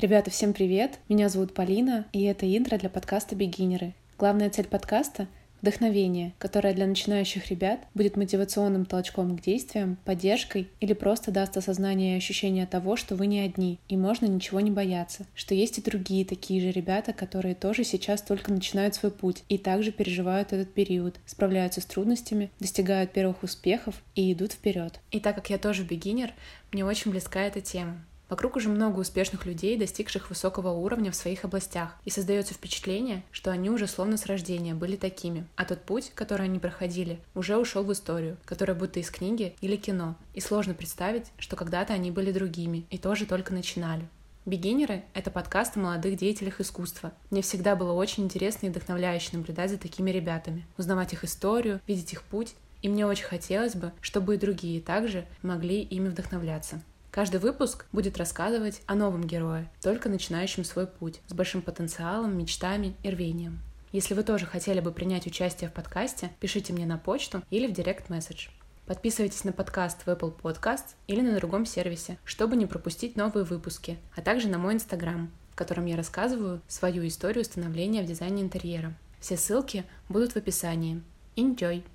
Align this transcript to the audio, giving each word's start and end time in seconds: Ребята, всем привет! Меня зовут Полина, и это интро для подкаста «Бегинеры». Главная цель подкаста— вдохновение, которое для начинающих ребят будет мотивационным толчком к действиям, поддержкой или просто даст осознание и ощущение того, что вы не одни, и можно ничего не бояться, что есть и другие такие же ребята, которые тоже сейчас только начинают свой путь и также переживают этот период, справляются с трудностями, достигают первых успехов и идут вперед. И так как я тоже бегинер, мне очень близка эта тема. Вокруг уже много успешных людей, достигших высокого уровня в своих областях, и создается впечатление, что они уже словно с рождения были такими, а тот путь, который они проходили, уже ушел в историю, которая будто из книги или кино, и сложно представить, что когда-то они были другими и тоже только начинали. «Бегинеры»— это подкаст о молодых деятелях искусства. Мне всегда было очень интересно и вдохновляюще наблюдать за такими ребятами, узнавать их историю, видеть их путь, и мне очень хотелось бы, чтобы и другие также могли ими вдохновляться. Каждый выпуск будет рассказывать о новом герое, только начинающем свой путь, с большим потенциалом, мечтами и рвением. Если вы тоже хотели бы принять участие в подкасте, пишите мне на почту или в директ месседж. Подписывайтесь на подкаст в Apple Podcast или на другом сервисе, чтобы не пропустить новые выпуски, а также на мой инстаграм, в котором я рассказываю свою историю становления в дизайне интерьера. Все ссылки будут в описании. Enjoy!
Ребята, 0.00 0.30
всем 0.30 0.54
привет! 0.54 0.98
Меня 1.10 1.28
зовут 1.28 1.52
Полина, 1.52 2.06
и 2.14 2.22
это 2.22 2.46
интро 2.56 2.78
для 2.78 2.88
подкаста 2.88 3.36
«Бегинеры». 3.36 3.92
Главная 4.16 4.48
цель 4.48 4.64
подкаста— 4.64 5.26
вдохновение, 5.60 6.32
которое 6.38 6.72
для 6.72 6.86
начинающих 6.86 7.50
ребят 7.50 7.80
будет 7.92 8.16
мотивационным 8.16 8.86
толчком 8.86 9.36
к 9.36 9.42
действиям, 9.42 9.98
поддержкой 10.06 10.70
или 10.80 10.94
просто 10.94 11.30
даст 11.32 11.58
осознание 11.58 12.14
и 12.14 12.16
ощущение 12.16 12.66
того, 12.66 12.96
что 12.96 13.14
вы 13.14 13.26
не 13.26 13.40
одни, 13.40 13.78
и 13.90 13.98
можно 13.98 14.24
ничего 14.24 14.60
не 14.60 14.70
бояться, 14.70 15.26
что 15.34 15.54
есть 15.54 15.76
и 15.76 15.82
другие 15.82 16.24
такие 16.24 16.62
же 16.62 16.70
ребята, 16.70 17.12
которые 17.12 17.54
тоже 17.54 17.84
сейчас 17.84 18.22
только 18.22 18.50
начинают 18.50 18.94
свой 18.94 19.12
путь 19.12 19.44
и 19.50 19.58
также 19.58 19.92
переживают 19.92 20.54
этот 20.54 20.72
период, 20.72 21.16
справляются 21.26 21.82
с 21.82 21.84
трудностями, 21.84 22.50
достигают 22.58 23.12
первых 23.12 23.42
успехов 23.42 24.02
и 24.14 24.32
идут 24.32 24.52
вперед. 24.52 24.98
И 25.10 25.20
так 25.20 25.34
как 25.34 25.50
я 25.50 25.58
тоже 25.58 25.84
бегинер, 25.84 26.32
мне 26.72 26.86
очень 26.86 27.10
близка 27.10 27.42
эта 27.42 27.60
тема. 27.60 28.02
Вокруг 28.30 28.54
уже 28.54 28.68
много 28.68 29.00
успешных 29.00 29.44
людей, 29.44 29.76
достигших 29.76 30.30
высокого 30.30 30.70
уровня 30.70 31.10
в 31.10 31.16
своих 31.16 31.44
областях, 31.44 31.96
и 32.04 32.10
создается 32.10 32.54
впечатление, 32.54 33.24
что 33.32 33.50
они 33.50 33.70
уже 33.70 33.88
словно 33.88 34.16
с 34.16 34.26
рождения 34.26 34.72
были 34.72 34.94
такими, 34.94 35.44
а 35.56 35.64
тот 35.64 35.82
путь, 35.82 36.12
который 36.14 36.46
они 36.46 36.60
проходили, 36.60 37.18
уже 37.34 37.58
ушел 37.58 37.82
в 37.82 37.92
историю, 37.92 38.36
которая 38.44 38.76
будто 38.76 39.00
из 39.00 39.10
книги 39.10 39.56
или 39.60 39.74
кино, 39.74 40.14
и 40.32 40.40
сложно 40.40 40.74
представить, 40.74 41.26
что 41.38 41.56
когда-то 41.56 41.92
они 41.92 42.12
были 42.12 42.30
другими 42.30 42.86
и 42.88 42.98
тоже 42.98 43.26
только 43.26 43.52
начинали. 43.52 44.08
«Бегинеры»— 44.46 45.02
это 45.14 45.32
подкаст 45.32 45.76
о 45.76 45.80
молодых 45.80 46.16
деятелях 46.16 46.60
искусства. 46.60 47.12
Мне 47.30 47.42
всегда 47.42 47.74
было 47.74 47.92
очень 47.92 48.24
интересно 48.24 48.66
и 48.66 48.70
вдохновляюще 48.70 49.36
наблюдать 49.36 49.70
за 49.70 49.76
такими 49.76 50.10
ребятами, 50.12 50.64
узнавать 50.78 51.12
их 51.12 51.24
историю, 51.24 51.80
видеть 51.88 52.12
их 52.12 52.22
путь, 52.22 52.54
и 52.80 52.88
мне 52.88 53.06
очень 53.06 53.26
хотелось 53.26 53.74
бы, 53.74 53.92
чтобы 54.00 54.36
и 54.36 54.38
другие 54.38 54.80
также 54.80 55.26
могли 55.42 55.82
ими 55.82 56.08
вдохновляться. 56.08 56.80
Каждый 57.10 57.40
выпуск 57.40 57.86
будет 57.90 58.18
рассказывать 58.18 58.82
о 58.86 58.94
новом 58.94 59.24
герое, 59.24 59.68
только 59.82 60.08
начинающем 60.08 60.64
свой 60.64 60.86
путь, 60.86 61.20
с 61.26 61.32
большим 61.32 61.60
потенциалом, 61.60 62.38
мечтами 62.38 62.94
и 63.02 63.10
рвением. 63.10 63.60
Если 63.90 64.14
вы 64.14 64.22
тоже 64.22 64.46
хотели 64.46 64.78
бы 64.78 64.92
принять 64.92 65.26
участие 65.26 65.68
в 65.68 65.72
подкасте, 65.72 66.30
пишите 66.38 66.72
мне 66.72 66.86
на 66.86 66.98
почту 66.98 67.42
или 67.50 67.66
в 67.66 67.72
директ 67.72 68.10
месседж. 68.10 68.46
Подписывайтесь 68.86 69.42
на 69.42 69.52
подкаст 69.52 70.02
в 70.02 70.08
Apple 70.08 70.32
Podcast 70.40 70.94
или 71.08 71.20
на 71.20 71.34
другом 71.34 71.66
сервисе, 71.66 72.16
чтобы 72.24 72.56
не 72.56 72.66
пропустить 72.66 73.16
новые 73.16 73.44
выпуски, 73.44 73.98
а 74.14 74.20
также 74.20 74.48
на 74.48 74.58
мой 74.58 74.74
инстаграм, 74.74 75.32
в 75.50 75.56
котором 75.56 75.86
я 75.86 75.96
рассказываю 75.96 76.60
свою 76.68 77.04
историю 77.08 77.44
становления 77.44 78.02
в 78.02 78.06
дизайне 78.06 78.42
интерьера. 78.42 78.94
Все 79.18 79.36
ссылки 79.36 79.84
будут 80.08 80.32
в 80.32 80.36
описании. 80.36 81.02
Enjoy! 81.34 81.82